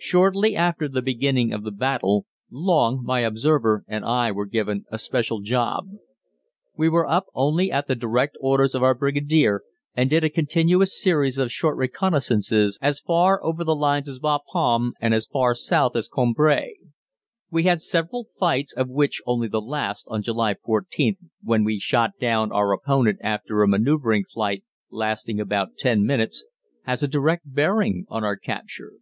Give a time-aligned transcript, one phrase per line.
[0.00, 4.98] Shortly after the beginning of the battle, Long, my observer, and I were given a
[4.98, 5.86] special job.
[6.76, 9.62] We went up only at the direct orders of our Brigadier
[9.94, 14.94] and did a continuous series of short reconnaissances as far over the lines as Bapaume
[15.00, 16.72] and as far south as Cambrai.
[17.48, 22.18] We had several fights, of which only the last, on July 14th, when we shot
[22.18, 26.44] down our opponent after a manoeuvring fight lasting about ten minutes,
[26.82, 28.94] has a direct bearing on our capture.